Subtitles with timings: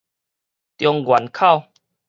[0.79, 1.67] 中原口